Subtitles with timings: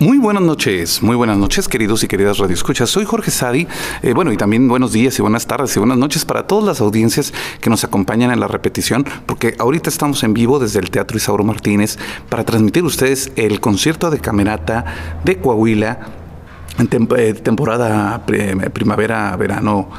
[0.00, 2.88] Muy buenas noches, muy buenas noches, queridos y queridas radioescuchas.
[2.88, 3.68] Soy Jorge Sadi.
[4.00, 6.80] Eh, bueno, y también buenos días y buenas tardes y buenas noches para todas las
[6.80, 11.18] audiencias que nos acompañan en la repetición, porque ahorita estamos en vivo desde el Teatro
[11.18, 11.98] Isauro Martínez
[12.30, 14.86] para transmitir ustedes el concierto de Camerata
[15.22, 15.98] de Coahuila
[16.78, 16.88] en
[17.18, 19.90] eh, temporada primavera-verano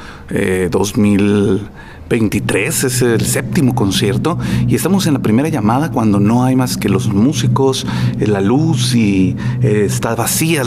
[0.72, 1.70] 2000.
[2.12, 6.56] Eh, 23, es el séptimo concierto y estamos en la primera llamada cuando no hay
[6.58, 7.88] más que los músicos,
[8.20, 10.64] eh, la luz y eh, está vacía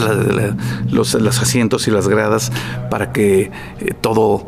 [0.89, 2.51] los, asientos y las gradas
[2.89, 4.47] para que eh, todo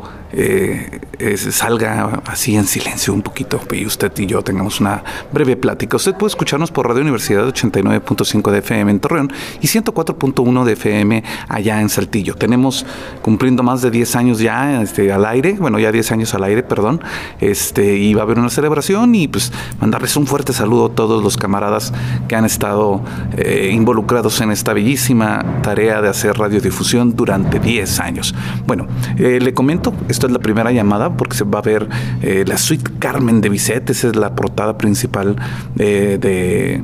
[1.50, 5.96] salga así en silencio un poquito y usted y yo tengamos una breve plática.
[5.96, 11.24] Usted puede escucharnos por Radio Universidad 89.5 de FM en Torreón y 104.1 de FM
[11.48, 12.34] allá en Saltillo.
[12.34, 12.86] Tenemos
[13.22, 16.62] cumpliendo más de 10 años ya este, al aire, bueno, ya 10 años al aire,
[16.62, 17.00] perdón,
[17.40, 21.22] este, y va a haber una celebración y pues mandarles un fuerte saludo a todos
[21.22, 21.92] los camaradas
[22.28, 23.02] que han estado
[23.36, 28.34] eh, involucrados en esta bellísima tarea de hacer radiodifusión durante 10 años.
[28.66, 31.88] Bueno, eh, le comento, esto es la primera llamada porque se va a ver
[32.22, 35.36] eh, la suite Carmen de Bizet, esa es la portada principal
[35.78, 36.82] eh, de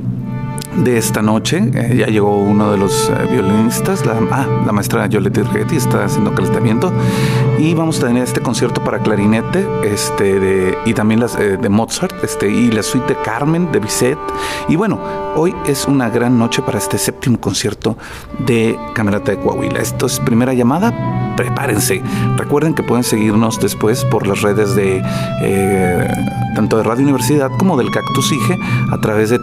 [0.77, 1.69] de esta noche.
[1.73, 6.33] Eh, ya llegó uno de los violinistas, la, ah, la maestra Yolette Rigetti, está haciendo
[6.33, 6.91] calentamiento.
[7.57, 12.23] Y vamos a tener este concierto para clarinete este, de, y también las de Mozart
[12.23, 14.17] este, y la suite de Carmen de Bizet.
[14.67, 14.99] Y bueno,
[15.35, 17.97] hoy es una gran noche para este séptimo concierto
[18.45, 19.79] de Camerata de Coahuila.
[19.79, 20.93] Esto es primera llamada
[21.35, 22.01] prepárense.
[22.37, 25.01] Recuerden que pueden seguirnos después por las redes de
[25.41, 26.07] eh,
[26.55, 28.57] tanto de Radio Universidad como del Cactus IGE
[28.91, 29.39] a través de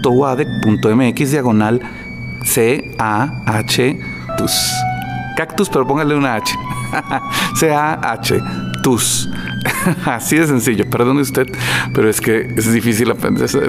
[0.00, 1.80] www.uadec.mx diagonal
[2.44, 3.98] C-A-H
[4.36, 4.72] TUS.
[5.36, 6.54] Cactus, pero póngale una H.
[7.56, 8.61] C-A-H
[10.04, 11.46] Así de sencillo, perdone usted,
[11.94, 13.14] pero es que es difícil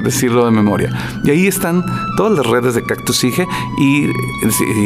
[0.04, 0.90] decirlo de memoria.
[1.24, 1.86] Y ahí están
[2.18, 3.48] todas las redes de Cactus IGE
[3.80, 4.12] y,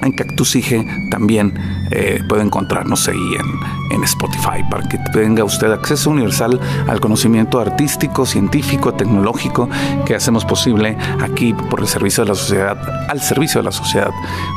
[0.02, 1.54] en Cactus IGE también
[1.90, 7.60] eh, puede encontrarnos ahí en, en, Spotify para que tenga usted acceso universal al conocimiento
[7.60, 9.68] artístico, científico, tecnológico
[10.04, 14.10] que hacemos posible aquí por el servicio de la sociedad, al servicio de la sociedad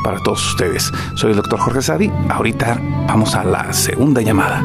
[0.03, 0.91] para todos ustedes.
[1.15, 2.11] Soy el doctor Jorge Sadi.
[2.29, 4.63] Ahorita vamos a la segunda llamada.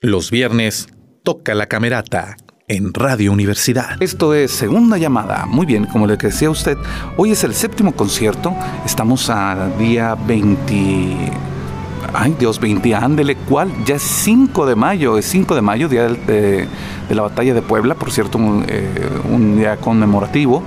[0.00, 0.88] Los viernes
[1.24, 2.36] toca la camerata
[2.68, 4.00] en Radio Universidad.
[4.00, 5.46] Esto es Segunda Llamada.
[5.46, 6.76] Muy bien, como le decía usted,
[7.16, 8.54] hoy es el séptimo concierto.
[8.84, 11.32] Estamos a día 20...
[12.12, 13.72] Ay, Dios, 20, ándele, ¿cuál?
[13.84, 16.68] Ya es 5 de mayo, es 5 de mayo, día de,
[17.10, 20.62] la batalla de Puebla, por cierto, eh, un día conmemorativo.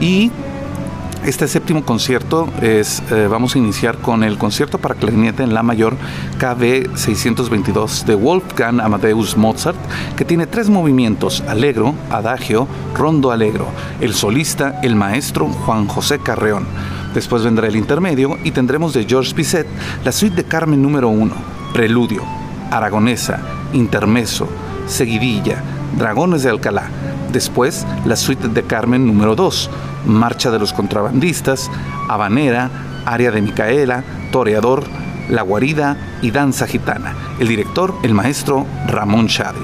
[0.00, 0.30] Y
[1.24, 5.62] este séptimo concierto es, eh, vamos a iniciar con el concierto para clarinete en La
[5.62, 5.96] mayor
[6.38, 9.78] KB 622 de Wolfgang Amadeus Mozart,
[10.16, 13.66] que tiene tres movimientos, alegro, adagio, rondo alegro.
[14.00, 16.66] El solista, el maestro Juan José Carreón.
[17.14, 19.66] Después vendrá el intermedio y tendremos de George Bizet
[20.04, 21.34] la suite de Carmen número 1,
[21.72, 22.22] Preludio,
[22.70, 23.40] Aragonesa,
[23.72, 24.46] Intermeso,
[24.86, 25.62] Seguidilla,
[25.96, 26.90] Dragones de Alcalá.
[27.32, 29.70] Después la suite de Carmen número 2,
[30.06, 31.70] Marcha de los Contrabandistas,
[32.08, 32.70] Habanera,
[33.06, 34.84] Área de Micaela, Toreador,
[35.28, 37.14] La Guarida y Danza Gitana.
[37.38, 39.60] El director, el maestro Ramón Chade.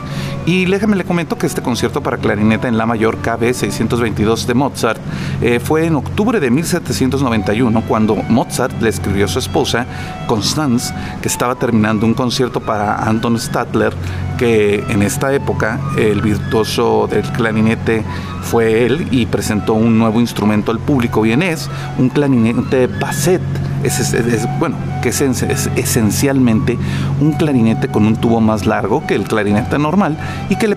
[0.46, 4.54] Y déjame le comento que este concierto para clarineta en La Mayor KB 622 de
[4.54, 5.00] Mozart
[5.42, 9.86] eh, fue en octubre de 1791 cuando Mozart le escribió a su esposa,
[10.26, 13.92] Constance, que estaba terminando un concierto para Anton Stadler,
[14.38, 18.02] que en esta época el virtuoso del clarinete
[18.42, 21.68] fue él y presentó un nuevo instrumento al público vienés,
[21.98, 23.42] un clarinete basset
[23.82, 26.78] es, bueno, que es, esencialmente
[27.20, 30.18] un clarinete con un tubo más largo que el clarinete normal
[30.48, 30.76] y que le,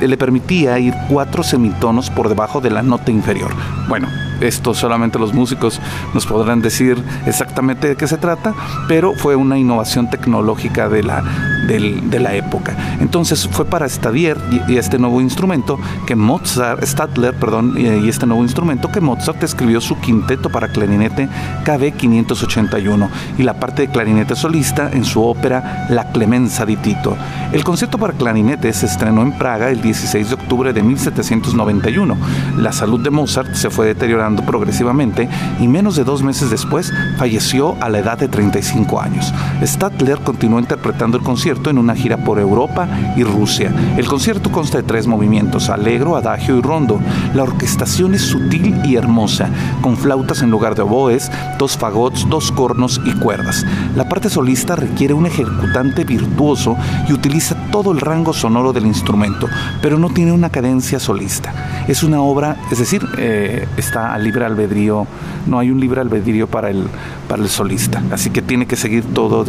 [0.00, 3.52] le permitía ir cuatro semitonos por debajo de la nota inferior.
[3.88, 4.08] Bueno,
[4.40, 5.80] esto solamente los músicos
[6.14, 8.54] nos podrán decir exactamente de qué se trata,
[8.88, 11.22] pero fue una innovación tecnológica de la,
[11.66, 12.76] de la época.
[13.00, 14.38] Entonces fue para Stadier
[14.68, 19.80] y, este nuevo instrumento que Mozart, Stadler, perdón, y, este nuevo instrumento que Mozart escribió
[19.80, 21.28] su quinteto para clarinete
[21.64, 27.16] KB 581 y la parte de clarinete solista en su ópera La Clemenza di Tito.
[27.52, 32.16] El concierto para clarinete se estrenó en Praga el 16 de octubre de 1791.
[32.58, 35.28] La salud de Mozart se fue deteriorando progresivamente
[35.60, 39.32] y menos de dos meses después falleció a la edad de 35 años.
[39.62, 43.72] Stadler continuó interpretando el concierto en una gira por Europa y Rusia.
[43.96, 47.00] El concierto consta de tres movimientos, alegro, adagio y rondo.
[47.34, 49.48] La orquestación es sutil y hermosa,
[49.80, 53.64] con flautas en lugar de oboes, dos fagots, dos cornos y cuerdas.
[53.96, 56.76] La parte solista requiere un ejecutante virtuoso
[57.08, 59.48] y utiliza todo el rango sonoro del instrumento,
[59.82, 61.84] pero no tiene una cadencia solista.
[61.88, 65.06] Es una obra, es decir, eh, está libre albedrío,
[65.46, 66.84] no hay un libre albedrío para el,
[67.28, 69.44] para el solista, así que tiene que seguir todo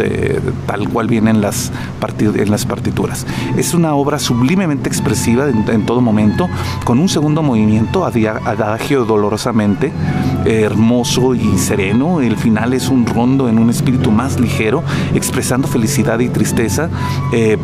[0.65, 1.71] tal cual viene en las,
[2.19, 3.25] en las partituras.
[3.57, 6.47] Es una obra sublimemente expresiva en, todo momento,
[6.85, 9.91] con un segundo movimiento, adagio dolorosamente,
[10.45, 12.21] hermoso y sereno.
[12.21, 14.83] El final es un rondo en un espíritu más ligero,
[15.13, 16.89] expresando felicidad y tristeza.
[17.33, 17.57] Eh,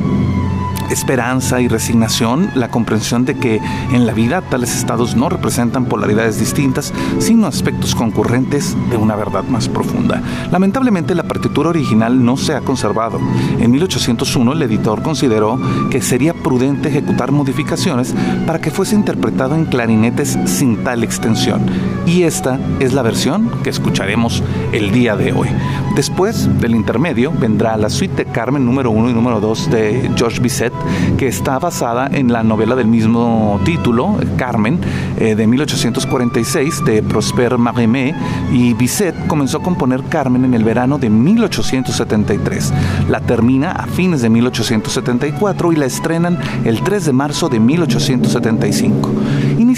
[0.90, 3.62] esperanza y resignación, la comprensión de que
[3.92, 9.44] en la vida tales estados no representan polaridades distintas, sino aspectos concurrentes de una verdad
[9.44, 10.22] más profunda.
[10.52, 13.20] Lamentablemente la partitura original no se ha conservado.
[13.60, 18.14] En 1801 el editor consideró que sería prudente ejecutar modificaciones
[18.46, 21.97] para que fuese interpretado en clarinetes sin tal extensión.
[22.08, 25.50] Y esta es la versión que escucharemos el día de hoy.
[25.98, 30.40] Después del intermedio vendrá la suite de Carmen número 1 y número 2 de George
[30.40, 30.72] Bizet,
[31.18, 34.80] que está basada en la novela del mismo título, Carmen,
[35.18, 38.16] eh, de 1846 de Prosper Marimé,
[38.54, 42.74] y Bizet comenzó a componer Carmen en el verano de 1873.
[43.10, 49.12] La termina a fines de 1874 y la estrenan el 3 de marzo de 1875.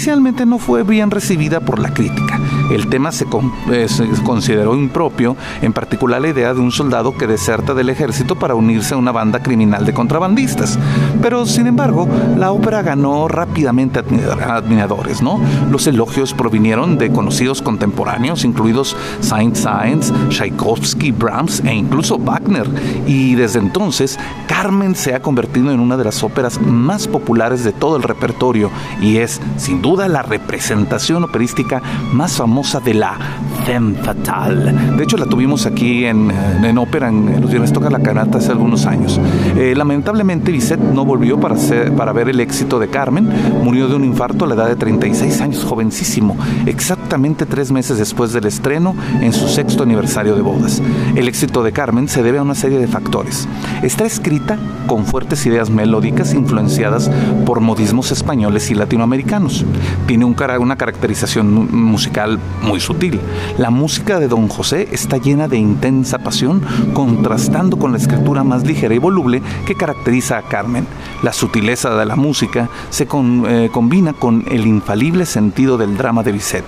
[0.00, 2.40] Inicialmente no fue bien recibida por la crítica.
[2.70, 3.26] El tema se,
[3.72, 8.36] eh, se, consideró impropio, en particular la idea de un soldado que deserta del ejército
[8.36, 10.78] para unirse a una banda criminal de contrabandistas.
[11.20, 12.08] Pero sin embargo,
[12.38, 15.40] la ópera ganó rápidamente admiradores, ¿no?
[15.70, 22.68] Los elogios provinieron de conocidos contemporáneos, incluidos Saint-Saëns, Tchaikovsky, Brahms e incluso Wagner.
[23.06, 27.72] Y desde entonces, Carmen se ha convertido en una de las óperas más populares de
[27.72, 28.70] todo el repertorio
[29.02, 31.82] y es, sin duda, la representación operística
[32.12, 33.16] más famosa de la
[33.64, 34.72] femme fatale.
[34.96, 36.30] De hecho, la tuvimos aquí en,
[36.62, 39.18] en ópera, en, los viernes toca la canata hace algunos años.
[39.56, 41.56] Eh, lamentablemente, Bizet no volvió para,
[41.96, 43.30] para ver el éxito de Carmen.
[43.64, 46.36] Murió de un infarto a la edad de 36 años, jovencísimo,
[46.66, 50.82] exactamente tres meses después del estreno en su sexto aniversario de bodas.
[51.16, 53.48] El éxito de Carmen se debe a una serie de factores.
[53.82, 57.10] Está escrita con fuertes ideas melódicas influenciadas
[57.46, 59.64] por modismos españoles y latinoamericanos.
[60.06, 63.20] Tiene un, una caracterización musical muy sutil.
[63.58, 66.62] La música de Don José está llena de intensa pasión,
[66.92, 70.86] contrastando con la escritura más ligera y voluble que caracteriza a Carmen.
[71.22, 76.32] La sutileza de la música se eh, combina con el infalible sentido del drama de
[76.32, 76.64] Bizet.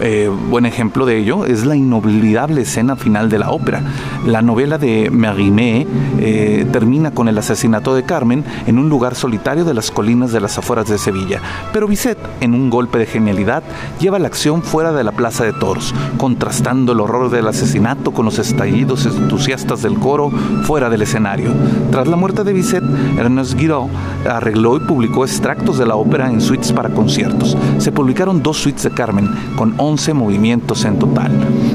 [0.00, 3.82] Eh, buen ejemplo de ello es la inolvidable escena final de la ópera.
[4.26, 5.86] La novela de Mérimée
[6.18, 10.40] eh, termina con el asesinato de Carmen en un lugar solitario de las colinas de
[10.40, 11.40] las afueras de Sevilla.
[11.72, 13.62] Pero Bizet, en un golpe de genialidad,
[13.98, 18.24] lleva la acción fuera de la plaza de toros, contrastando el horror del asesinato con
[18.24, 20.30] los estallidos entusiastas del coro
[20.64, 21.52] fuera del escenario.
[21.90, 22.84] Tras la muerte de Bizet,
[23.18, 23.88] Ernest Guiraud
[24.28, 27.56] arregló y publicó extractos de la ópera en suites para conciertos.
[27.78, 31.32] Se publicaron dos suites de Carmen, con 11 movimientos en total.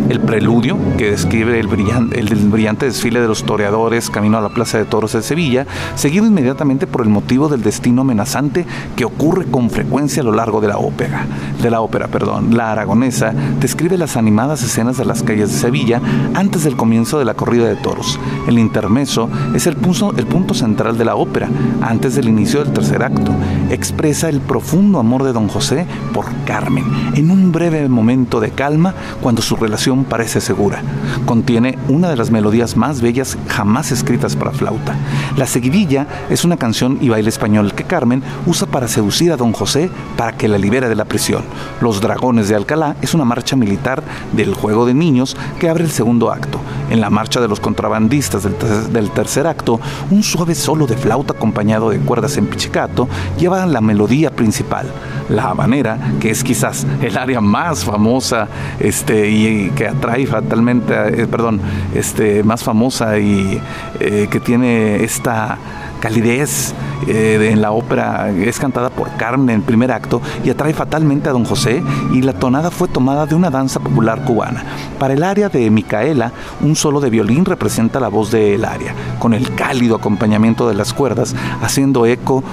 [0.09, 4.85] El preludio, que describe el brillante, desfile de los toreadores camino a la Plaza de
[4.85, 5.65] Toros de Sevilla,
[5.95, 8.65] seguido inmediatamente por el motivo del destino amenazante
[8.95, 11.25] que ocurre con frecuencia a lo largo de la ópera.
[11.61, 12.55] De la ópera, perdón.
[12.55, 13.20] La aragonesa
[13.59, 16.01] describe las animadas escenas de las calles de Sevilla
[16.33, 18.19] antes del comienzo de la corrida de toros.
[18.47, 21.49] El intermeso es el punto, el punto central de la ópera,
[21.81, 23.31] antes del inicio del tercer acto.
[23.69, 26.85] Expresa el profundo amor de don José por Carmen,
[27.15, 30.81] en un breve momento de calma cuando su relación parece segura.
[31.25, 34.95] Contiene una de las melodías más bellas jamás escritas para flauta.
[35.37, 39.53] La seguidilla es una canción y baile español que Carmen usa para seducir a don
[39.53, 41.43] José para que la libere de la prisión.
[41.81, 45.91] Los Dragones de Alcalá es una marcha militar del juego de niños que abre el
[45.91, 46.59] segundo acto.
[46.89, 51.89] En la marcha de los contrabandistas del, tercer acto, un suave solo de flauta acompañado
[51.89, 54.87] de cuerdas en pichicato lleva la melodía principal.
[55.29, 58.47] La habanera, que es quizás el área más famosa
[58.79, 61.61] este, y, que atrae fatalmente, eh, perdón,
[61.95, 63.61] este, más famosa y
[63.99, 65.57] eh, que tiene esta
[66.01, 66.73] calidez
[67.07, 71.29] eh, en la ópera es cantada por Carmen en el primer acto y atrae fatalmente
[71.29, 71.81] a don José
[72.11, 74.63] y la tonada fue tomada de una danza popular cubana.
[74.99, 78.93] Para el área de Micaela, un solo de violín representa la voz de el área,
[79.19, 82.43] con el cálido acompañamiento de las cuerdas, haciendo eco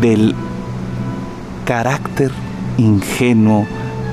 [0.00, 0.34] del
[1.64, 2.32] carácter
[2.76, 3.66] ingenuo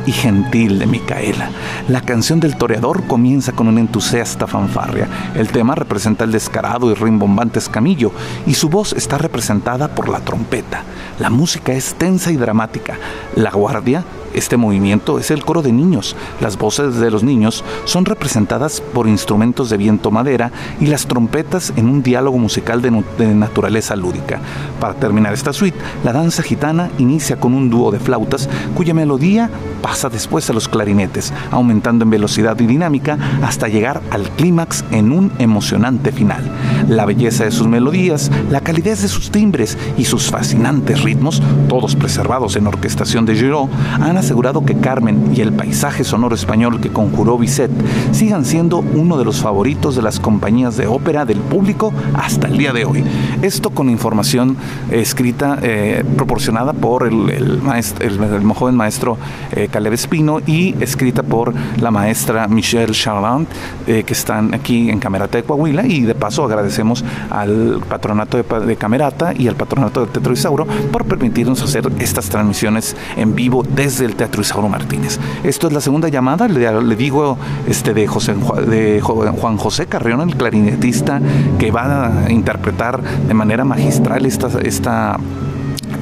[0.06, 1.50] y gentil de Micaela.
[1.88, 5.08] La canción del toreador comienza con una entusiasta fanfarria.
[5.36, 8.12] El tema representa el descarado y rimbombante escamillo
[8.46, 10.84] y su voz está representada por la trompeta.
[11.20, 12.98] La música es tensa y dramática.
[13.36, 16.16] La guardia este movimiento es el coro de niños.
[16.42, 21.74] Las voces de los niños son representadas por instrumentos de viento madera y las trompetas
[21.76, 22.92] en un diálogo musical de,
[23.34, 24.40] naturaleza lúdica.
[24.80, 29.50] Para terminar esta suite, la danza gitana inicia con un dúo de flautas cuya melodía
[29.82, 35.12] pasa después a los clarinetes, aumentando en velocidad y dinámica hasta llegar al clímax en
[35.12, 36.44] un emocionante final.
[36.88, 41.96] La belleza de sus melodías, la calidez de sus timbres y sus fascinantes ritmos, todos
[41.96, 46.90] preservados en orquestación de Giraud, han asegurado que Carmen y el paisaje sonoro español que
[46.90, 47.72] conjuró Bizet
[48.12, 52.58] sigan siendo uno de los favoritos de las compañías de ópera del público hasta el
[52.58, 53.04] día de hoy.
[53.42, 54.56] Esto con información
[54.90, 59.18] escrita, eh, proporcionada por el, maestro, el, joven maestro
[59.52, 63.48] eh, Caleb Espino y escrita por la maestra Michelle Charland,
[63.88, 65.86] eh, que están aquí en Camerata de Coahuila.
[65.86, 71.06] Y de paso agradecemos al patronato de, Camerata y al patronato de Teatro Isauro por
[71.06, 75.20] permitirnos hacer estas transmisiones en vivo desde el Teatro Isauro Martínez.
[75.44, 78.36] Esto es la segunda llamada, le, digo este, de, José,
[78.68, 81.22] de Juan José Carrión, el clarinetista,
[81.60, 85.18] que va a interpretar de manera magistral esta, esta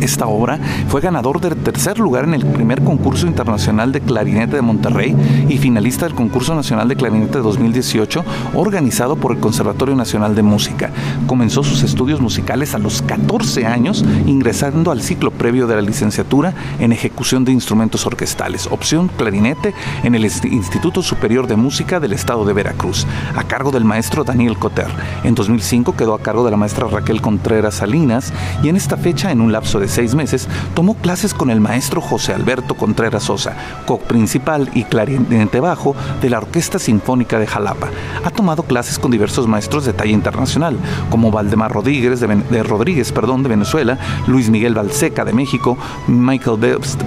[0.01, 4.61] esta obra fue ganador del tercer lugar en el primer concurso internacional de clarinete de
[4.61, 5.15] Monterrey
[5.47, 8.23] y finalista del concurso nacional de clarinete de 2018
[8.55, 10.89] organizado por el Conservatorio Nacional de Música.
[11.27, 16.53] Comenzó sus estudios musicales a los 14 años ingresando al ciclo previo de la licenciatura
[16.79, 19.73] en ejecución de instrumentos orquestales, opción clarinete
[20.03, 24.57] en el Instituto Superior de Música del Estado de Veracruz, a cargo del maestro Daniel
[24.57, 24.87] Cotter.
[25.23, 29.31] En 2005 quedó a cargo de la maestra Raquel Contreras Salinas y en esta fecha,
[29.31, 33.55] en un lapso de seis meses, tomó clases con el maestro José Alberto Contreras Sosa,
[33.85, 37.89] co-principal y clarinete bajo de la Orquesta Sinfónica de Jalapa.
[38.23, 40.77] Ha tomado clases con diversos maestros de talla internacional,
[41.11, 45.77] como Valdemar Rodríguez de, Rodríguez, perdón, de Venezuela, Luis Miguel Balseca de México,
[46.07, 46.57] Michael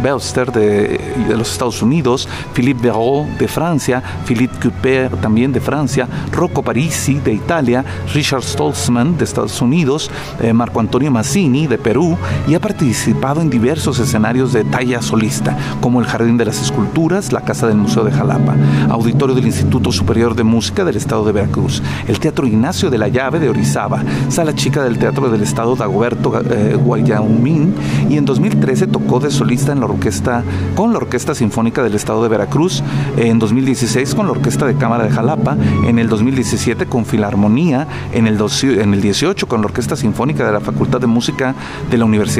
[0.00, 1.00] Belster de,
[1.36, 7.32] los Estados Unidos, Philippe Verreau de Francia, Philippe Couper también de Francia, Rocco Parisi de
[7.32, 7.84] Italia,
[8.14, 10.08] Richard Stolzman de Estados Unidos,
[10.40, 15.56] eh, Marco Antonio Mazzini de Perú y ha participado en diversos escenarios de talla solista,
[15.80, 18.54] como el Jardín de las Esculturas, la Casa del Museo de Jalapa,
[18.90, 23.08] Auditorio del Instituto Superior de Música del Estado de Veracruz, el Teatro Ignacio de la
[23.08, 27.74] Llave de Orizaba, Sala Chica del Teatro del Estado Dagoberto eh, Guayaumín,
[28.10, 30.42] y en 2013 tocó de solista en la orquesta,
[30.74, 32.82] con la Orquesta Sinfónica del Estado de Veracruz,
[33.16, 38.26] en 2016 con la Orquesta de Cámara de Jalapa, en el 2017 con Filarmonía, en
[38.26, 41.54] el, en el 18 con la Orquesta Sinfónica de la Facultad de Música
[41.90, 42.33] de la Universidad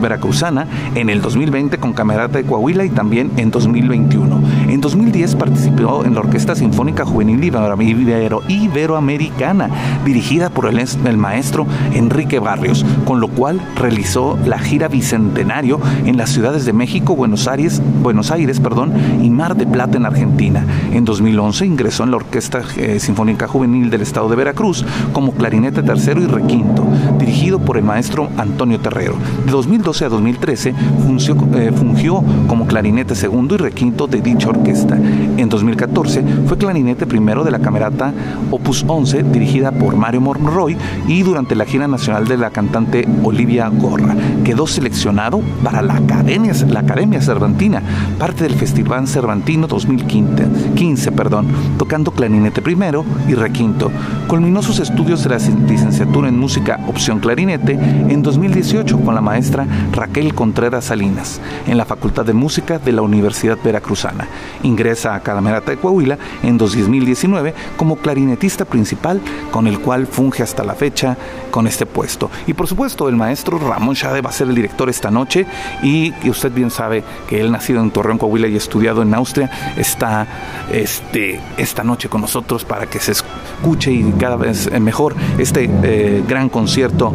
[0.00, 4.42] veracruzana, en el 2020 con Camerata de Coahuila y también en 2021.
[4.68, 9.70] En 2010 participó en la Orquesta Sinfónica Juvenil Ibero, Iberoamericana,
[10.04, 16.16] dirigida por el, el maestro Enrique Barrios, con lo cual realizó la gira bicentenario en
[16.16, 18.92] las ciudades de México, Buenos Aires, Buenos Aires perdón,
[19.22, 20.64] y Mar de Plata en Argentina.
[20.92, 25.82] En 2011 ingresó en la Orquesta eh, Sinfónica Juvenil del Estado de Veracruz como clarinete
[25.82, 26.86] tercero y requinto,
[27.18, 29.14] dirigido por el maestro Antonio Terrero.
[29.44, 34.96] De 2012 a 2013 fungió, eh, fungió como clarinete segundo y requinto de dicha orquesta.
[34.96, 38.12] En 2014 fue clarinete primero de la camerata
[38.50, 40.76] Opus 11 dirigida por Mario Monroy
[41.08, 44.14] y durante la gira nacional de la cantante Olivia Gorra.
[44.44, 47.82] Quedó seleccionado para la Academia, la Academia Cervantina,
[48.18, 51.46] parte del Festival Cervantino 2015, perdón,
[51.78, 53.90] tocando clarinete primero y requinto.
[54.28, 59.64] Culminó sus estudios de la licenciatura en música opción clarinete en 2018 con la maestra
[59.92, 64.26] Raquel Contreras Salinas en la Facultad de Música de la Universidad Veracruzana.
[64.64, 69.20] Ingresa a Camerata de Coahuila en 2019 como clarinetista principal,
[69.52, 71.16] con el cual funge hasta la fecha
[71.52, 72.28] con este puesto.
[72.48, 75.46] Y por supuesto, el maestro Ramón Shade va a ser el director esta noche
[75.80, 80.26] y usted bien sabe que él nacido en Torreón, Coahuila y estudiado en Austria, está
[80.72, 86.24] este, esta noche con nosotros para que se escuche y cada vez mejor este eh,
[86.26, 87.12] gran concierto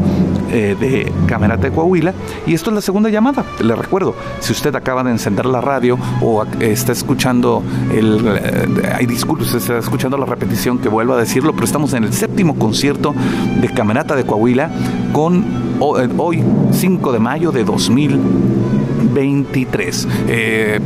[0.51, 2.04] eh, de Camerata de Coahuila
[2.45, 3.45] y esto es la segunda llamada.
[3.63, 8.19] Le recuerdo, si usted acaba de encender la radio o está escuchando el.
[8.25, 12.11] Eh, hay disculpas, está escuchando la repetición que vuelvo a decirlo, pero estamos en el
[12.13, 13.13] séptimo concierto
[13.61, 14.71] de Camerata de Coahuila
[15.13, 15.45] con
[15.79, 20.07] eh, hoy, 5 de mayo de 2023.
[20.27, 20.79] Eh,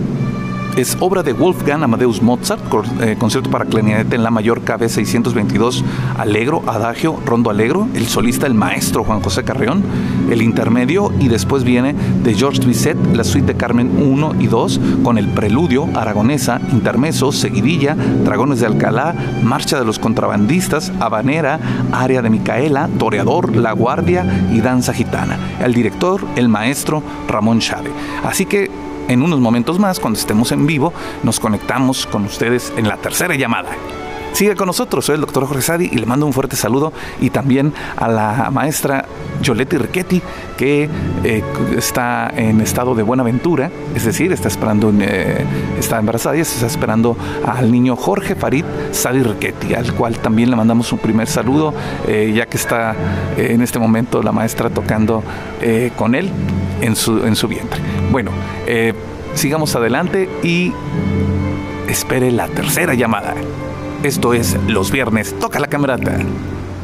[0.80, 2.62] es obra de Wolfgang Amadeus Mozart,
[3.02, 5.84] eh, concierto para clarinete en la mayor KB 622,
[6.18, 9.84] Alegro, Adagio, Rondo Alegro, el solista, el maestro Juan José Carreón,
[10.30, 14.80] el intermedio y después viene de Georges Bizet, la suite de Carmen 1 y 2,
[15.04, 21.60] con el preludio, aragonesa, intermeso, seguidilla, dragones de Alcalá, marcha de los contrabandistas, habanera,
[21.92, 25.38] área de Micaela, toreador, la guardia y danza gitana.
[25.62, 27.92] El director, el maestro Ramón Chávez.
[28.24, 32.88] Así que en unos momentos más, cuando estemos en vivo, nos conectamos con ustedes en
[32.88, 33.72] la tercera llamada.
[34.34, 37.32] Sigue con nosotros, soy el doctor Jorge Sadi y le mando un fuerte saludo y
[37.32, 39.06] también a la maestra
[39.42, 40.22] Yoletti Riquetti
[40.56, 40.88] que
[41.24, 41.44] eh,
[41.76, 45.44] está en estado de buena aventura, es decir, está esperando, eh,
[45.80, 50.56] está embarazada y está esperando al niño Jorge Farid Sadi Riquetti, al cual también le
[50.56, 51.74] mandamos un primer saludo,
[52.08, 52.96] eh, ya que está
[53.36, 55.24] en este momento la maestra tocando
[55.98, 56.32] con él
[56.82, 57.80] en su, en su vientre.
[58.12, 58.32] Bueno,
[59.34, 60.74] sigamos adelante y
[61.88, 63.36] espere la tercera llamada.
[64.04, 66.20] Esto es Los Viernes Toca la Camerata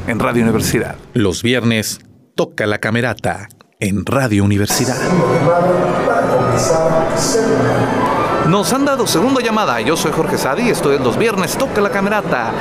[0.07, 0.95] en Radio Universidad.
[1.13, 1.99] Los Viernes
[2.35, 3.47] Toca la Camerata
[3.79, 4.97] en Radio Universidad.
[8.49, 9.81] Nos han dado segunda llamada.
[9.81, 12.51] Yo soy Jorge Sadi, esto es los viernes, toca la camerata.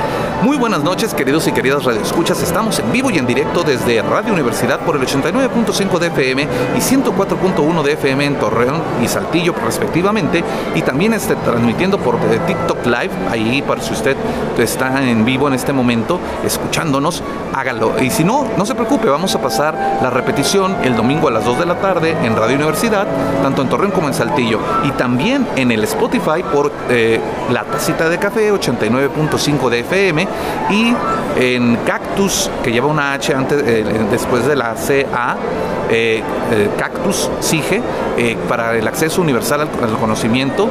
[0.41, 2.41] Muy buenas noches, queridos y queridas radioescuchas.
[2.41, 6.43] Estamos en vivo y en directo desde Radio Universidad por el 89.5 de FM
[6.75, 10.43] y 104.1 de FM en Torreón y Saltillo, respectivamente.
[10.73, 13.11] Y también está transmitiendo por TikTok Live.
[13.29, 14.17] Ahí, para si usted
[14.57, 17.21] está en vivo en este momento, escuchándonos,
[17.53, 18.01] hágalo.
[18.01, 21.45] Y si no, no se preocupe, vamos a pasar la repetición el domingo a las
[21.45, 23.05] 2 de la tarde en Radio Universidad,
[23.43, 24.59] tanto en Torreón como en Saltillo.
[24.83, 27.19] Y también en el Spotify por eh,
[27.51, 30.27] La Tacita de Café 89.5 de FM
[30.69, 30.93] y
[31.37, 35.37] en Cactus, que lleva una H antes, eh, después de la CA,
[35.89, 36.23] eh,
[36.77, 37.81] Cactus SIGE,
[38.47, 40.69] para el acceso universal al, al conocimiento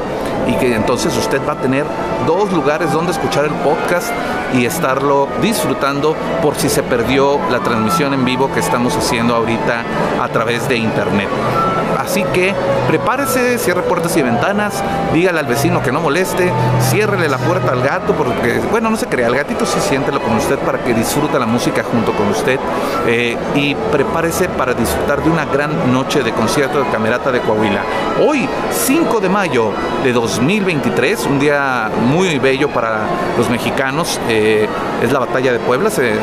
[0.49, 1.85] y que entonces usted va a tener
[2.27, 4.11] dos lugares donde escuchar el podcast
[4.55, 9.83] y estarlo disfrutando por si se perdió la transmisión en vivo que estamos haciendo ahorita
[10.23, 11.29] a través de internet.
[11.99, 12.55] Así que
[12.89, 14.83] prepárese, cierre puertas y ventanas,
[15.13, 16.53] dígale al vecino que no moleste,
[16.91, 20.37] ciérrele la puerta al gato, porque, bueno, no se crea, el gatito sí siéntelo con
[20.37, 22.59] usted para que disfrute la música junto con usted
[23.07, 27.83] eh, y prepárese para disfrutar de una gran noche de concierto de Camerata de Coahuila.
[28.21, 33.03] Hoy, 5 de mayo de 2023, un día muy bello para
[33.37, 34.69] los mexicanos, eh,
[35.03, 36.15] es la batalla de Puebla, se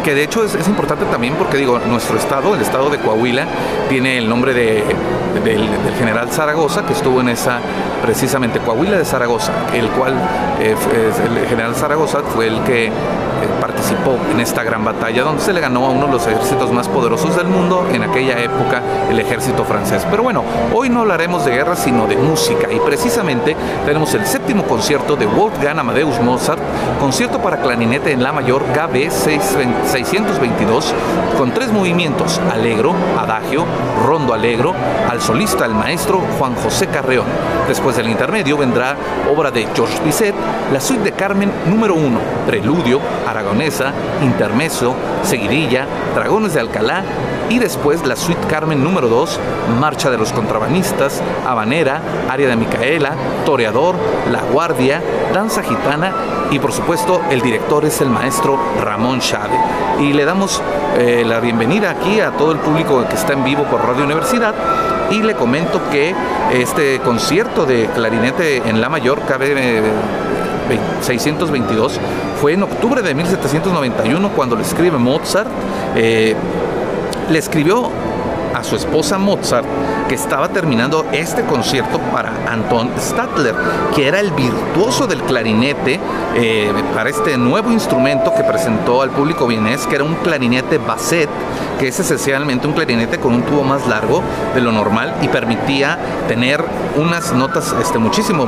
[0.00, 3.46] que, de hecho es, importante también porque digo, nuestro estado, el estado de Coahuila,
[3.88, 4.84] tiene el nombre de,
[5.44, 7.60] del, general Zaragoza, que estuvo en esa,
[8.02, 10.14] precisamente Coahuila de Zaragoza, el cual
[10.60, 10.74] eh,
[11.40, 12.90] el general Zaragoza fue el que
[13.42, 16.70] eh, participó en esta gran batalla donde se le ganó a uno de los ejércitos
[16.70, 20.06] más poderosos del mundo en aquella época, el ejército francés.
[20.10, 24.64] Pero bueno, hoy no hablaremos de guerra sino de música y precisamente tenemos el séptimo
[24.64, 26.60] concierto de Wolfgang Amadeus Mozart,
[27.00, 29.10] concierto para clarinete en la mayor KB
[29.86, 30.94] 622
[31.36, 33.64] con tres movimientos, alegro, adagio,
[34.04, 34.74] rondo alegro,
[35.08, 37.26] al solista el maestro Juan José Carreón.
[37.68, 38.96] Después del intermedio vendrá
[39.34, 40.34] obra de Georges Bizet,
[40.72, 43.92] la suite de Carmen número 1, preludio, Aragonesa,
[44.22, 47.02] Intermeso, Seguidilla, Dragones de Alcalá
[47.48, 49.38] y después la Suite Carmen número 2,
[49.80, 53.12] Marcha de los Contrabandistas, Habanera, Área de Micaela,
[53.44, 53.96] Toreador,
[54.30, 55.02] La Guardia,
[55.32, 56.12] Danza Gitana
[56.50, 59.58] y por supuesto el director es el maestro Ramón Chávez.
[60.00, 60.62] Y le damos
[60.98, 64.54] eh, la bienvenida aquí a todo el público que está en vivo por Radio Universidad
[65.10, 66.14] y le comento que
[66.52, 69.82] este concierto de clarinete en La Mayor cabe
[71.02, 72.00] 622
[72.40, 75.48] fue en octubre de 1791 cuando le escribe Mozart.
[75.96, 76.34] Eh,
[77.32, 77.90] le escribió
[78.54, 79.66] a su esposa Mozart
[80.08, 83.54] que estaba terminando este concierto para Anton Stadler,
[83.94, 86.00] que era el virtuoso del clarinete
[86.34, 91.28] eh, para este nuevo instrumento que presentó al público vienés, que era un clarinete basset,
[91.78, 94.22] que es esencialmente un clarinete con un tubo más largo
[94.54, 96.64] de lo normal y permitía tener
[96.96, 98.46] unas notas este, muchísimo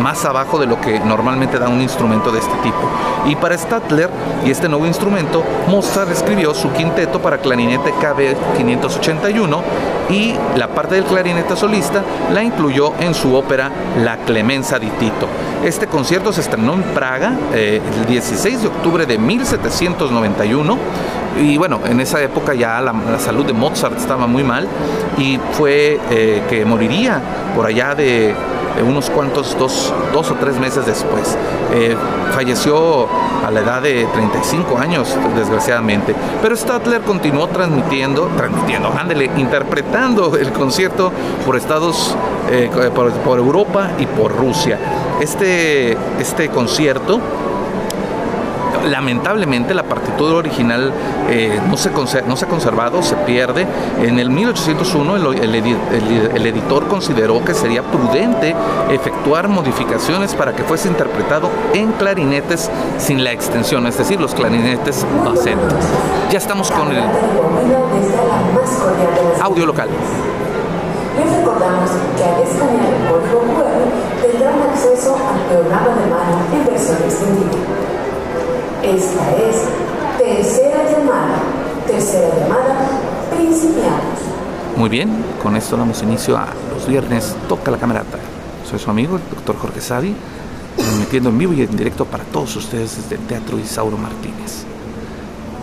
[0.00, 2.78] más abajo de lo que normalmente da un instrumento de este tipo.
[3.26, 4.10] Y para Stadler
[4.44, 9.62] y este nuevo instrumento, Mozart escribió su quinteto para clarinete KB 581
[10.10, 13.70] y la parte del clarinete solista la incluyó en su ópera
[14.02, 15.28] La Clemenza di Tito.
[15.64, 20.78] Este concierto se estrenó en Praga eh, el 16 de octubre de 1791
[21.40, 24.66] y bueno, en esa época ya la, salud de Mozart estaba muy mal
[25.18, 27.20] y fue eh, que moriría
[27.54, 28.34] por allá de
[28.82, 31.36] unos cuantos, dos, dos o tres meses después.
[32.34, 33.08] falleció
[33.44, 36.14] a la edad de 35 años, desgraciadamente.
[36.42, 41.12] Pero Statler continuó transmitiendo, transmitiendo, ándele, interpretando el concierto
[41.44, 42.14] por Estados,
[42.94, 44.78] por, por Europa y por Rusia.
[45.20, 47.20] Este, este concierto
[48.90, 50.92] lamentablemente la partitura original
[51.28, 53.66] eh, no, se no se ha conservado, se pierde.
[54.02, 58.54] En el 1801 el, editor consideró que sería prudente
[58.90, 65.06] efectuar modificaciones para que fuese interpretado en clarinetes sin la extensión, es decir, los clarinetes
[65.24, 65.58] Basset.
[66.30, 67.02] Ya estamos con el
[69.40, 69.88] audio local.
[71.18, 76.66] Les recordamos que al escanear el código QR tendrán acceso al programa de mano en
[76.66, 77.77] versión extendida.
[78.82, 79.64] Esta es
[80.18, 81.42] tercera llamada.
[81.86, 82.76] Tercera llamada,
[83.36, 84.20] principiamos.
[84.76, 88.18] Muy bien, con esto damos inicio a los viernes Toca la Camerata.
[88.68, 90.14] Soy su amigo, el doctor Jorge Savi,
[90.76, 94.64] transmitiendo en vivo y en directo para todos ustedes desde el Teatro Isauro Martínez.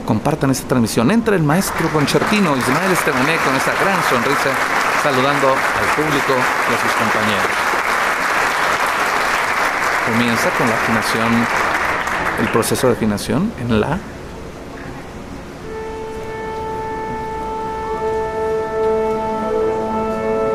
[0.05, 1.09] Compartan esta transmisión.
[1.09, 4.51] Entra el maestro concertino Ismael Estebané con esa gran sonrisa,
[5.01, 7.51] saludando al público y a sus compañeros.
[10.05, 11.64] Comienza con la afinación
[12.39, 13.97] el proceso de afinación en la.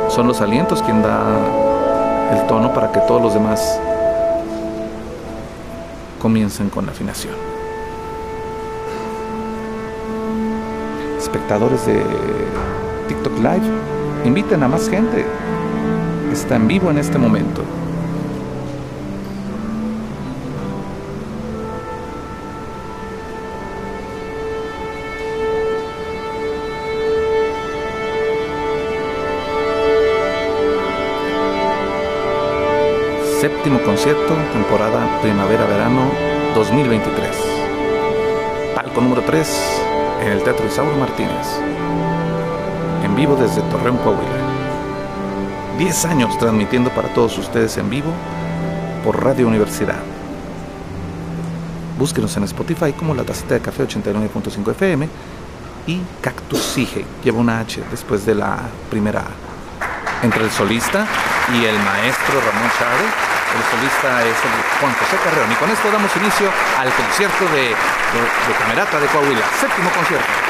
[0.08, 1.22] Son los alientos quien da
[2.32, 3.80] el tono para que todos los demás
[6.18, 7.34] comiencen con la afinación.
[11.18, 12.02] Espectadores de
[13.08, 13.62] TikTok Live,
[14.24, 15.24] inviten a más gente.
[16.32, 17.62] Está en vivo en este momento.
[33.60, 36.10] Séptimo concierto, temporada primavera-verano
[36.54, 37.30] 2023.
[38.74, 39.82] Palco número 3
[40.22, 41.46] en el Teatro Isauro Martínez.
[43.04, 45.76] En vivo desde Torreón, Coahuila.
[45.76, 48.10] 10 años transmitiendo para todos ustedes en vivo
[49.04, 50.00] por Radio Universidad.
[51.98, 55.06] Búsquenos en Spotify como La Tacita de Café 89.5 FM
[55.86, 57.04] y Cactus Sige.
[57.22, 58.56] Lleva una H después de la
[58.88, 60.24] primera A.
[60.24, 61.06] Entre el solista
[61.52, 65.50] y el maestro Ramón Chávez el solista es el Juan José Carreón.
[65.50, 67.74] Y con esto damos inicio al concierto de,
[68.58, 70.49] Camerata de Coahuila, séptimo concierto.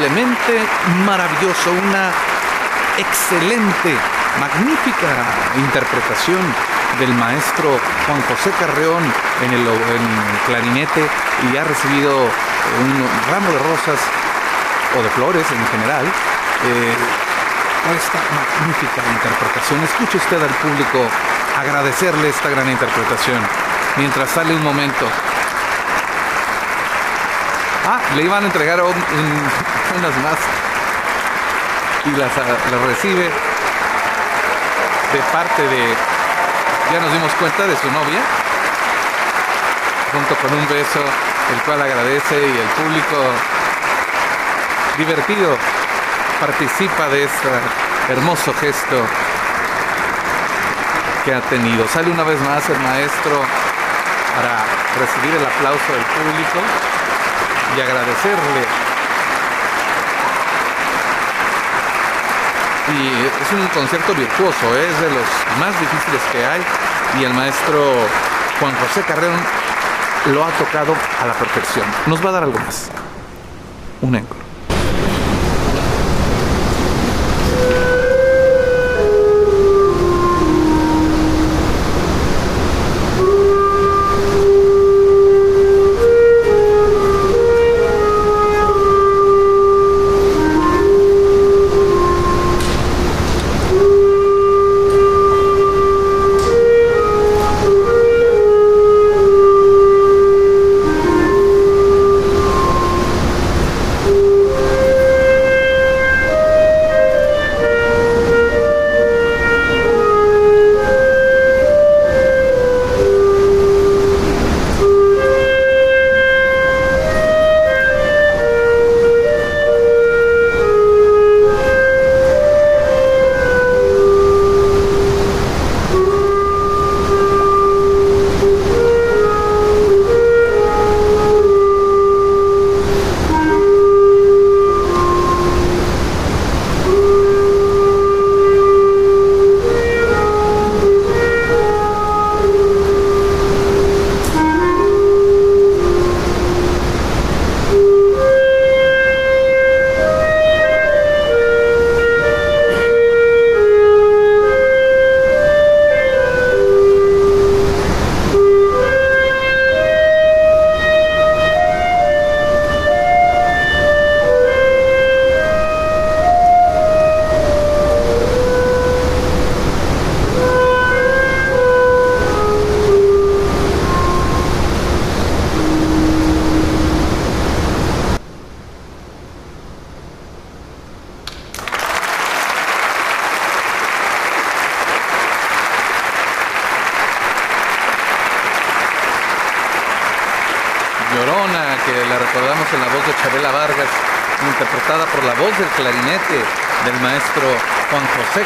[0.00, 0.64] Simplemente
[1.04, 2.10] maravilloso, una
[2.96, 3.92] excelente,
[4.40, 5.12] magnífica
[5.56, 6.40] interpretación
[6.98, 9.02] del maestro Juan José Carreón
[9.44, 9.68] en el,
[10.46, 11.04] clarinete
[11.52, 12.92] y ha recibido un
[13.30, 14.00] ramo de rosas
[14.98, 16.06] o de flores en general.
[16.64, 16.94] Eh,
[17.96, 19.84] esta magnífica interpretación.
[19.84, 21.04] Escuche usted al público
[21.58, 23.40] agradecerle esta gran interpretación
[23.98, 25.06] mientras sale un momento.
[28.10, 30.38] Ah, le iban a entregar unas más
[32.06, 33.24] y las, las recibe
[35.12, 35.94] de parte de,
[36.92, 38.20] ya nos dimos cuenta, de su novia,
[40.12, 41.00] junto con un beso,
[41.54, 43.16] el cual agradece y el público
[44.98, 45.56] divertido
[46.40, 47.48] participa de este
[48.08, 49.04] hermoso gesto
[51.24, 51.86] que ha tenido.
[51.88, 53.40] Sale una vez más el maestro
[54.34, 54.64] para
[54.98, 56.60] recibir el aplauso del público
[57.76, 58.62] y agradecerle.
[62.88, 64.88] Y es un concierto virtuoso, ¿eh?
[64.90, 65.26] es de los
[65.60, 66.60] más difíciles que hay
[67.20, 67.80] y el maestro
[68.58, 69.38] Juan José Carreón
[70.32, 71.86] lo ha tocado a la perfección.
[72.06, 72.90] Nos va a dar algo más.
[74.02, 74.39] Un encore.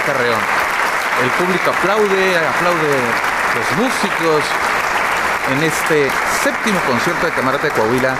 [0.07, 0.41] Carreón.
[1.23, 2.93] El público aplaude, aplaude
[3.55, 4.43] los músicos
[5.53, 6.09] en este
[6.43, 8.17] séptimo concierto de Camarata de Coahuila,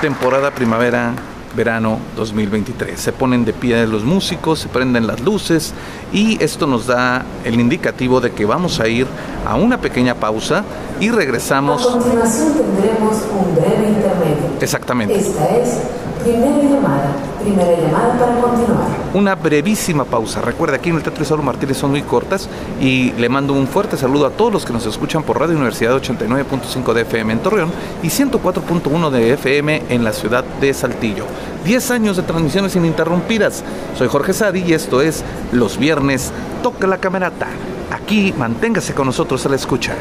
[0.00, 1.12] temporada primavera
[1.56, 2.98] verano 2023.
[3.00, 5.72] Se ponen de pie los músicos, se prenden las luces
[6.12, 9.06] y esto nos da el indicativo de que vamos a ir
[9.46, 10.64] a una pequeña pausa
[11.00, 11.86] y regresamos.
[11.86, 14.58] A continuación tendremos un breve intermedio.
[14.60, 15.18] Exactamente.
[15.18, 15.80] Esta es
[16.22, 17.29] primera llamada.
[17.42, 18.86] Primera llamada para continuar.
[19.14, 20.40] Una brevísima pausa.
[20.40, 22.48] Recuerda, aquí en el Teatro Isauro Martínez son muy cortas
[22.80, 25.96] y le mando un fuerte saludo a todos los que nos escuchan por Radio Universidad
[25.96, 27.72] 89.5 de FM en Torreón
[28.02, 31.24] y 104.1 de FM en la ciudad de Saltillo.
[31.64, 33.64] 10 años de transmisiones ininterrumpidas.
[33.96, 36.32] Soy Jorge Sadi y esto es Los Viernes
[36.62, 37.48] Toca la Camerata.
[37.90, 39.94] Aquí manténgase con nosotros a la escucha.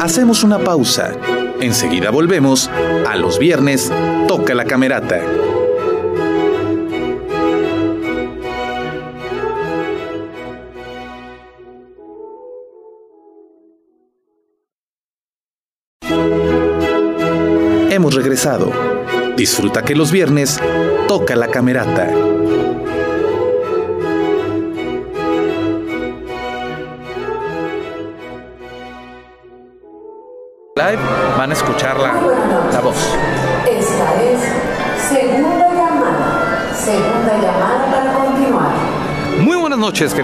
[0.00, 1.12] Hacemos una pausa.
[1.60, 2.68] Enseguida volvemos
[3.08, 3.90] a los viernes
[4.44, 5.20] Toca la Camerata.
[17.88, 18.70] Hemos regresado.
[19.34, 20.60] Disfruta que los viernes
[21.08, 22.10] toca la camerata.
[30.76, 31.02] Live
[31.38, 31.98] van a escuchar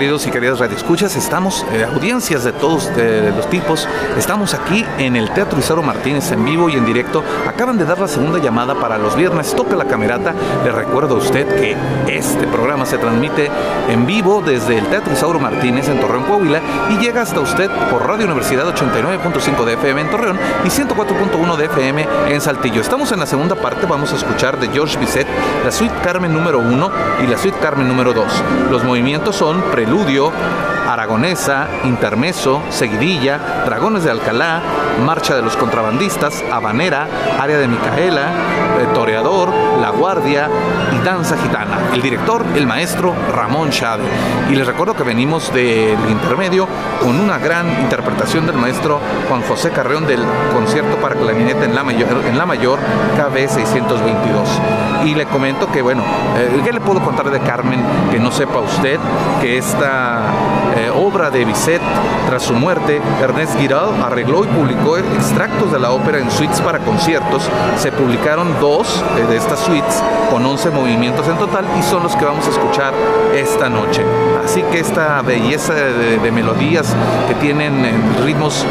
[0.01, 1.15] queridos y queridas radioescuchas.
[1.15, 2.91] Estamos, eh, audiencias de todos
[3.37, 3.87] los tipos.
[4.17, 7.23] Estamos aquí en el Teatro Isaro Martínez en vivo y en directo.
[7.47, 9.55] Acaban de dar la segunda llamada para los viernes.
[9.55, 10.35] Toca la camerata.
[10.65, 11.77] Le recuerdo a usted que
[12.09, 13.51] este programa se transmite
[13.91, 18.07] en vivo desde el Teatro Isauro Martínez en Torreón, Coahuila y llega hasta usted por
[18.07, 22.81] Radio Universidad 89.5 de FM en Torreón y 104.1 de FM en Saltillo.
[22.81, 23.85] Estamos en la segunda parte.
[23.85, 25.27] Vamos a escuchar de George Bizet
[25.63, 26.91] la suite Carmen número 1
[27.23, 28.25] y la suite Carmen número 2.
[28.71, 30.31] Los movimientos son Preludio, preludio
[30.93, 34.61] Aragonesa, Intermeso, Seguidilla, Dragones de Alcalá,
[35.05, 37.07] Marcha de los Contrabandistas, Habanera,
[37.39, 38.27] Área de Micaela,
[38.81, 40.49] eh, Toreador, La Guardia
[40.93, 41.79] y Danza Gitana.
[41.95, 44.03] El director, el maestro Ramón Chade.
[44.51, 46.67] Y les recuerdo que venimos del intermedio
[47.01, 51.85] con una gran interpretación del maestro Juan José Carreón del concierto para clarinete en la
[51.85, 52.81] mayor, en la mayor
[53.17, 54.49] KB 622.
[55.05, 56.03] Y le comento que, bueno,
[56.37, 57.81] eh, ¿qué le puedo contar de Carmen
[58.11, 58.99] que no sepa usted?
[59.41, 60.23] Que esta
[60.81, 61.83] eh, obra de Bizet,
[62.27, 66.79] tras su muerte, Ernest Guiraud arregló y publicó extractos de la ópera en suites para
[66.79, 67.49] conciertos.
[67.77, 72.17] Se publicaron dos eh, de estas suites con 11 movimientos en total y son los
[72.17, 72.95] que vamos a escuchar
[73.35, 74.03] esta noche.
[74.45, 76.95] Así que esta belleza de, melodías
[77.29, 77.85] que tienen
[78.25, 78.65] ritmos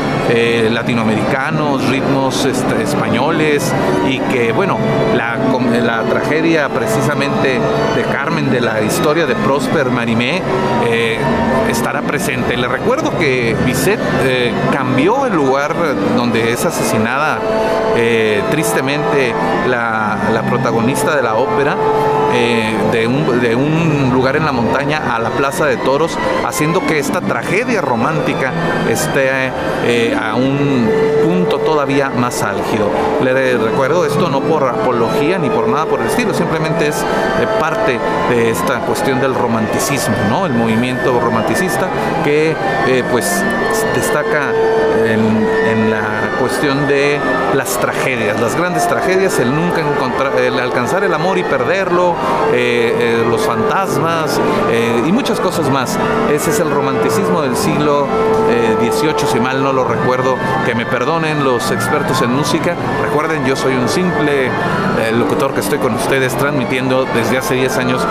[0.71, 3.71] latinoamericanos, ritmos este, españoles
[4.07, 4.77] y que, bueno,
[5.15, 5.37] la,
[5.81, 7.59] la tragedia precisamente
[7.95, 10.41] de Carmen, de la historia de Prosper Marimé,
[10.87, 11.17] eh,
[12.01, 12.57] presente.
[12.57, 15.75] Le recuerdo que Bizet eh, cambió el lugar
[16.15, 17.39] donde es asesinada
[17.95, 19.33] eh, tristemente
[19.67, 20.17] la,
[20.49, 21.75] protagonista de la ópera,
[22.91, 26.97] de un, de, un, lugar en la montaña a la Plaza de Toros, haciendo que
[26.97, 28.51] esta tragedia romántica
[28.89, 29.51] esté
[30.15, 30.89] a un
[31.23, 32.89] punto todavía más álgido.
[33.21, 37.03] Le recuerdo esto no por apología ni por nada por el estilo, simplemente es
[37.59, 40.45] parte de esta cuestión del romanticismo, ¿no?
[40.45, 41.88] El movimiento romanticista
[42.23, 42.55] que
[42.87, 43.43] eh, pues
[43.95, 44.51] destaca
[45.05, 47.19] en, la cuestión de
[47.53, 52.15] las tragedias, las grandes tragedias, el nunca encontrar, el alcanzar el amor y perderlo,
[52.53, 54.39] eh, eh, los fantasmas
[55.05, 55.97] y muchas cosas más.
[56.31, 58.07] Ese es el romanticismo del siglo
[58.79, 60.35] XVIII, si mal no lo recuerdo,
[60.65, 62.75] que me perdonen los expertos en música.
[63.03, 64.49] Recuerden, yo soy un simple
[65.13, 68.05] locutor que estoy con ustedes transmitiendo desde hace 10 años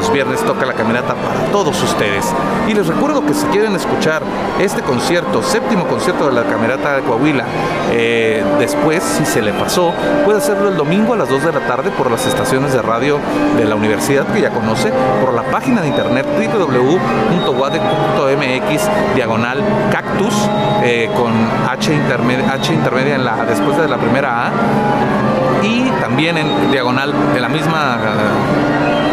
[0.00, 2.24] los viernes toca la caminata para todos ustedes.
[2.68, 4.22] Y les recuerdo que si quieren escuchar
[4.58, 7.44] este concierto, séptimo concierto de la camerata de Coahuila,
[7.92, 9.92] eh, después, si se le pasó,
[10.24, 13.18] puede hacerlo el domingo a las 2 de la tarde por las estaciones de radio
[13.56, 20.34] de la universidad que ya conoce, por la página de internet www.wadec.mx diagonal cactus
[20.84, 21.32] eh, con
[21.68, 24.52] H intermedia, en la, después de la primera A
[25.62, 27.98] y también en diagonal en la misma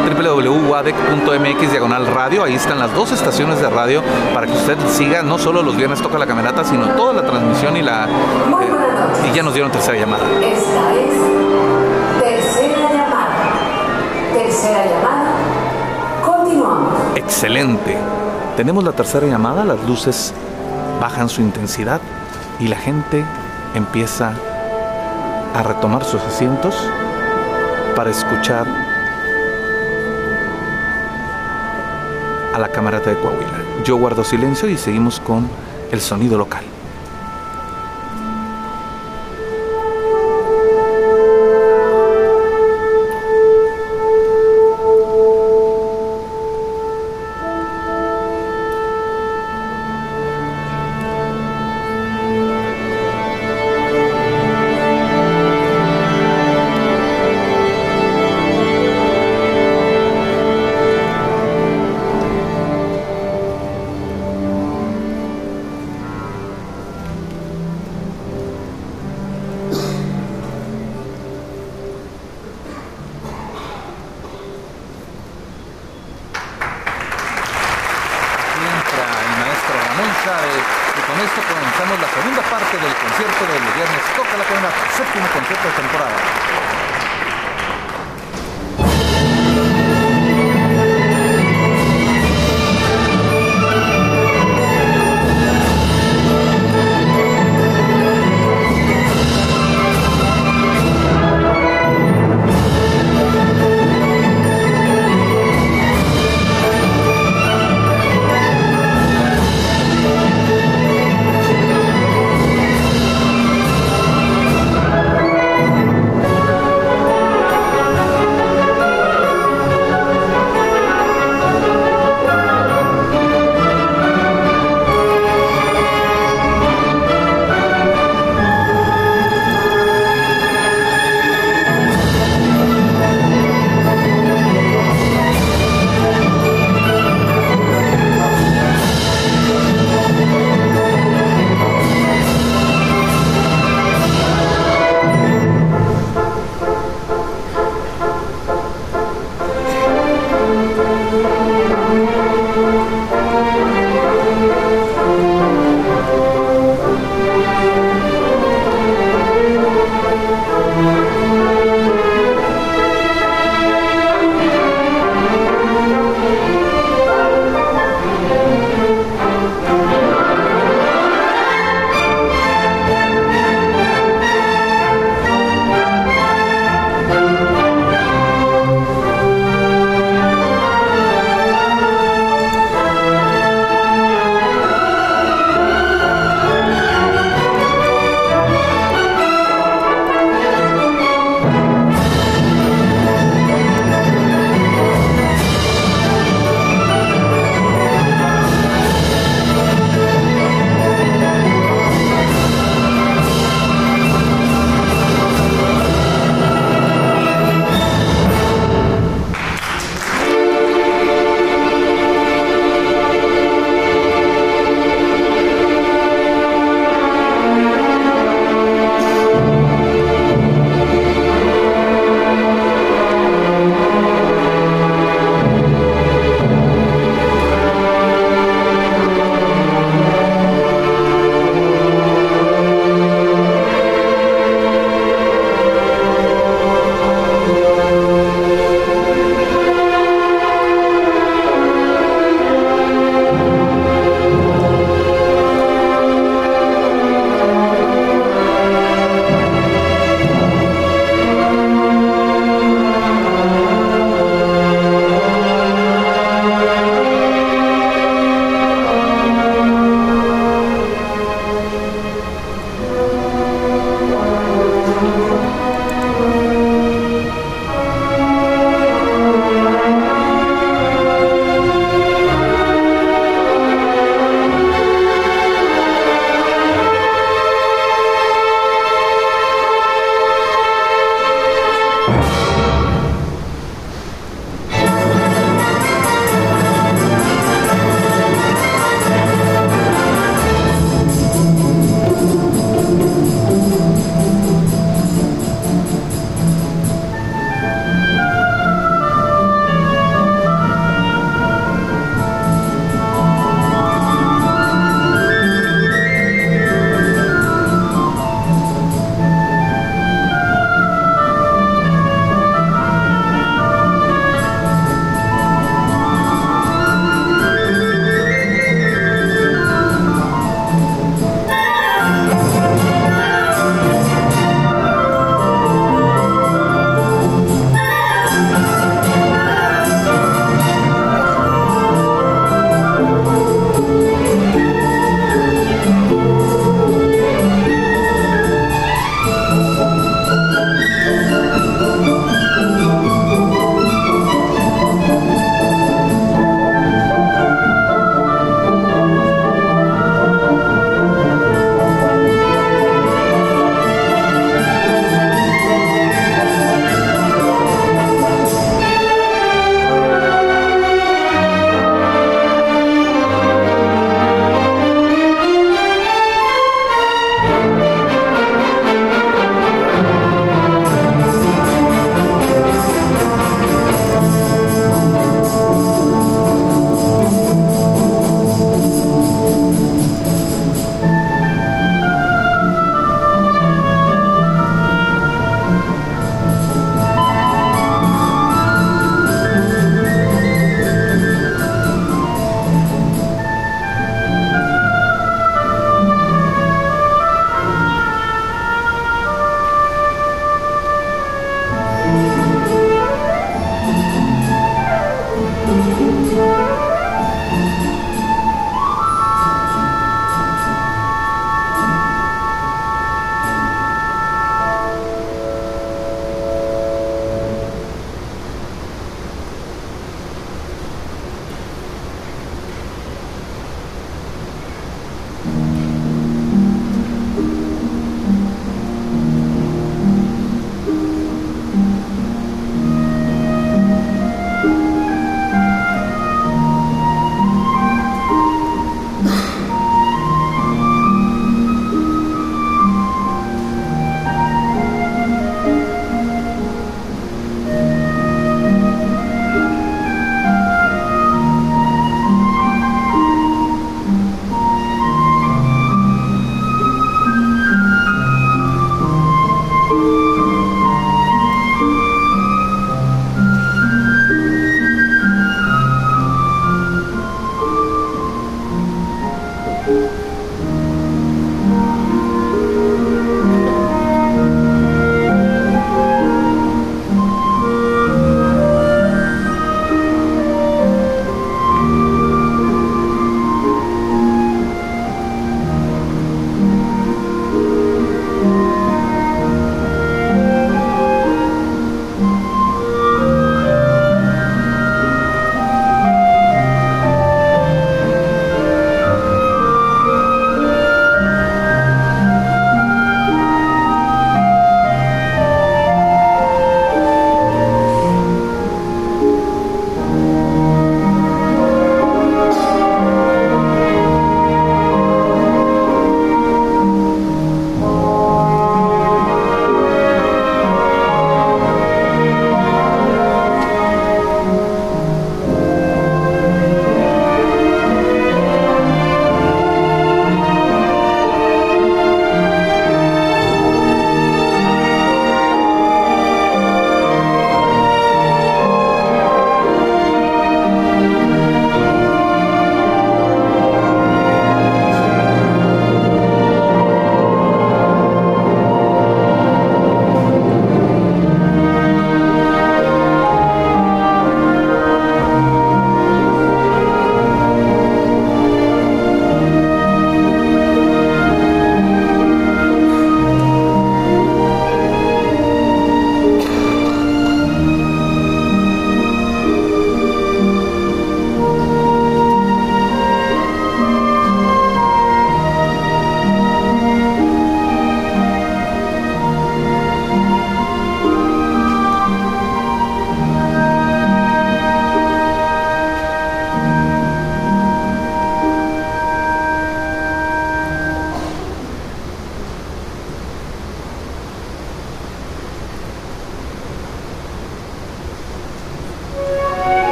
[0.00, 2.44] www.wadec.mx diagonal radio.
[2.44, 4.02] Ahí están las dos estaciones de radio
[4.34, 7.76] para que usted siga no solo los viernes toca la camerata, sino toda la transmisión
[7.76, 8.06] y la...
[8.06, 10.24] Eh, y ya nos dieron tercera llamada.
[10.42, 13.28] Esta es tercera llamada.
[14.32, 15.32] Tercera llamada.
[16.24, 16.94] Continuamos.
[17.16, 17.96] Excelente.
[18.56, 20.34] Tenemos la tercera llamada, las luces
[21.00, 22.00] bajan su intensidad
[22.58, 23.24] y la gente
[23.74, 24.32] empieza
[25.54, 26.74] a retomar sus asientos
[27.96, 28.66] para escuchar
[32.60, 33.64] la camarata de Coahuila.
[33.84, 35.48] Yo guardo silencio y seguimos con
[35.90, 36.69] el sonido local.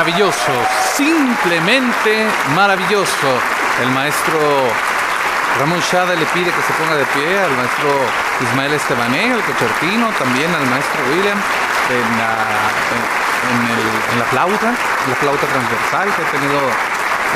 [0.00, 0.52] Maravilloso,
[0.96, 2.24] simplemente
[2.56, 3.28] maravilloso.
[3.82, 4.40] El maestro
[5.58, 7.90] Ramón Shada le pide que se ponga de pie al maestro
[8.40, 12.32] Ismael Estebané, el cochertino, también al maestro William en la,
[13.52, 16.60] en, la flauta, la flauta transversal que ha tenido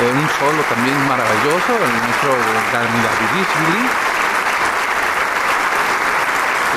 [0.01, 2.33] eh, un solo también maravilloso, el maestro
[2.73, 4.14] Garmidavidishvili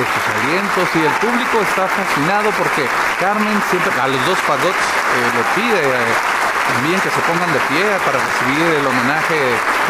[0.02, 2.86] estos alientos y el público está fascinado porque
[3.18, 6.14] Carmen siempre a los dos fagots eh, le pide eh,
[6.68, 9.38] también que se pongan de pie para recibir el homenaje,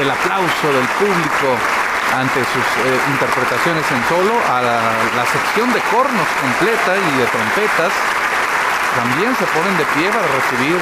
[0.01, 1.49] el aplauso del público
[2.15, 7.93] ante sus eh, interpretaciones en solo, a la, sección de cornos completa y de trompetas,
[8.97, 10.81] también se ponen de pie para recibir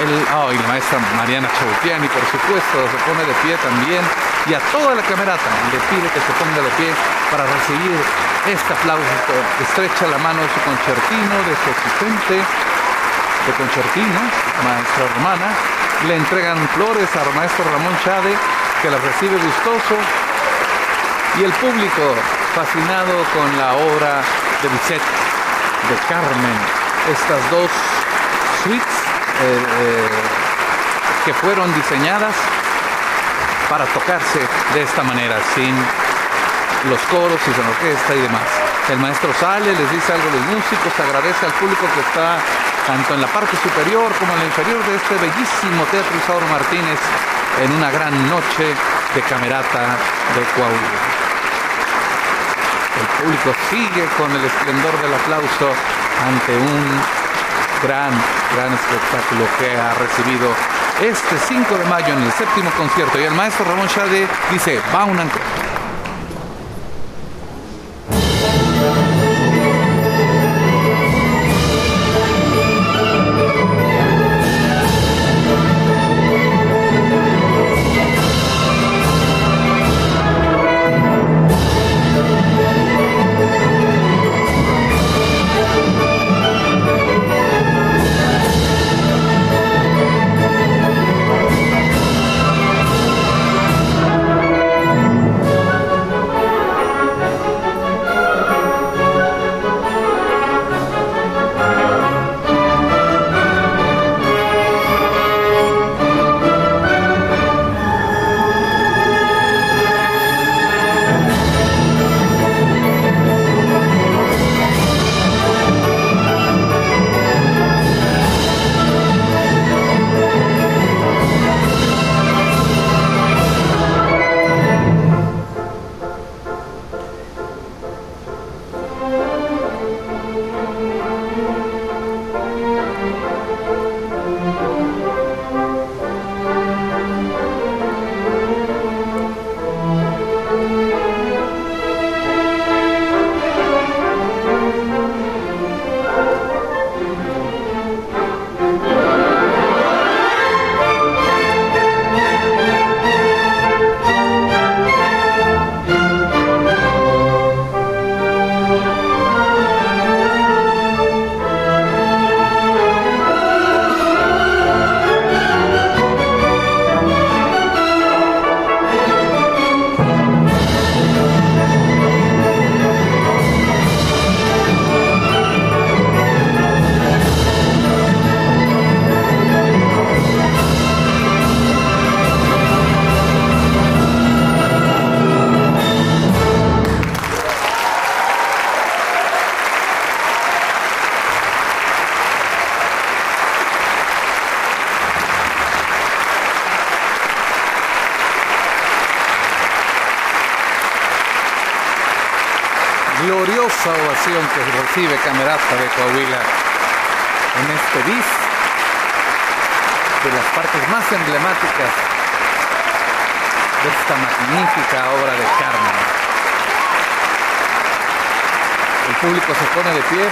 [0.00, 4.00] el, oh, y la maestra Mariana Chautiani, por supuesto, se pone de pie también,
[4.46, 6.94] y a toda la camerata le pide que se ponga de pie
[7.30, 7.96] para recibir
[8.46, 9.32] este aplauso.
[9.62, 12.36] Estrecha la mano de su concertino, de su asistente
[13.48, 14.20] de concertino,
[14.64, 15.48] maestra hermana,
[16.06, 18.36] le entregan flores al maestro Ramón Chade,
[18.82, 19.96] que las recibe gustoso,
[21.38, 22.14] y el público
[22.54, 24.20] fascinado con la obra
[24.62, 26.58] de Bizet, de Carmen,
[27.10, 27.70] estas dos
[28.64, 28.86] suites
[29.40, 30.08] eh, eh,
[31.24, 32.34] que fueron diseñadas
[33.70, 34.40] para tocarse
[34.74, 35.74] de esta manera, sin
[36.86, 38.46] los coros y sin orquesta y demás.
[38.88, 42.38] El maestro sale, les dice algo a los músicos, agradece al público que está
[42.86, 46.98] tanto en la parte superior como en la inferior de este bellísimo Teatro Isauro Martínez
[47.62, 48.72] en una gran noche
[49.14, 49.98] de camerata
[50.32, 51.00] de Coahuila.
[52.98, 55.68] El público sigue con el esplendor del aplauso
[56.24, 56.86] ante un
[57.82, 58.10] gran,
[58.54, 60.48] gran espectáculo que ha recibido
[61.00, 63.18] este 5 de mayo en el séptimo concierto.
[63.20, 65.20] Y el maestro Ramón Shade dice, va un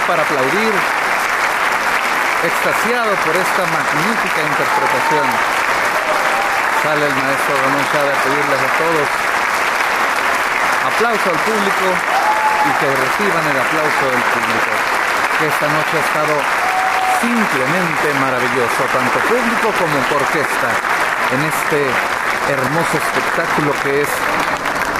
[0.07, 0.73] para aplaudir,
[2.47, 5.27] extasiado por esta magnífica interpretación.
[6.81, 9.07] Sale el maestro Ramón Chávez a pedirles a todos
[10.87, 14.71] aplauso al público y que reciban el aplauso del público,
[15.37, 16.35] que esta noche ha estado
[17.19, 20.69] simplemente maravilloso, tanto público como orquesta,
[21.35, 21.79] en este
[22.47, 24.11] hermoso espectáculo que es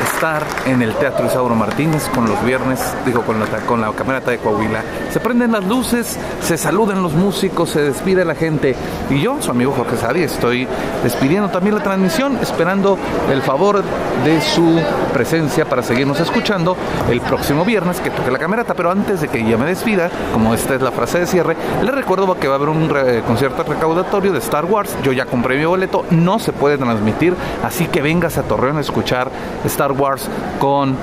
[0.03, 4.32] estar en el Teatro Isauro Martínez con los viernes, digo, con la, con la camerata
[4.32, 4.84] de Coahuila.
[5.18, 8.76] Se prenden las luces, se saludan los músicos, se despide la gente.
[9.10, 10.68] Y yo, su amigo Jorge Sadi, estoy
[11.02, 12.99] despidiendo también la transmisión, esperando
[13.31, 13.81] el favor
[14.23, 14.80] de su
[15.15, 16.77] presencia para seguirnos escuchando
[17.10, 18.76] el próximo viernes que toque la camerata.
[18.76, 21.95] Pero antes de que ya me despida, como esta es la frase de cierre, les
[21.95, 22.88] recuerdo que va a haber un
[23.26, 24.95] concierto recaudatorio de Star Wars.
[25.02, 27.34] Yo ya compré mi boleto, no se puede transmitir,
[27.64, 29.31] así que vengas a Torreón a escuchar
[29.65, 30.30] Star Wars
[30.60, 30.95] con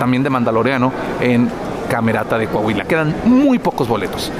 [0.00, 1.48] también de Mandaloriano en
[1.92, 2.84] Camerata de Coahuila.
[2.84, 4.32] Quedan muy pocos boletos.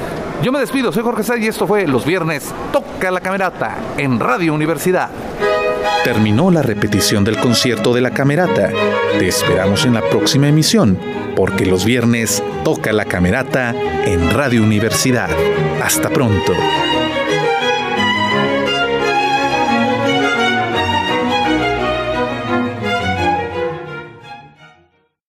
[0.42, 4.18] Yo me despido, soy Jorge Say y esto fue los viernes Toca la Camerata en
[4.18, 5.10] Radio Universidad.
[6.02, 8.70] Terminó la repetición del concierto de la Camerata.
[9.18, 10.98] Te esperamos en la próxima emisión,
[11.36, 13.74] porque los viernes toca la Camerata
[14.06, 15.28] en Radio Universidad.
[15.82, 16.54] Hasta pronto.